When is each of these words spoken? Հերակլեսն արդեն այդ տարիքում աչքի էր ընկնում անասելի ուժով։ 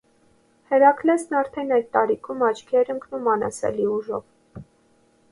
Հերակլեսն 0.69 1.35
արդեն 1.41 1.73
այդ 1.75 1.85
տարիքում 1.97 2.41
աչքի 2.47 2.79
էր 2.81 2.89
ընկնում 2.93 3.29
անասելի 3.35 3.85
ուժով։ 3.97 4.63